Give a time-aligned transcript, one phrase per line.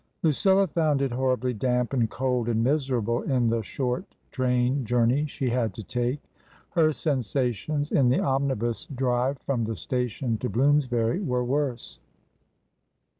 [0.23, 5.47] LuciLLA found it horribly damp and cold and miserable in the short train journey <!he
[5.47, 6.19] had to take;
[6.71, 11.99] her sensations in the omnibus drive from the station to Bloomsbury were worse.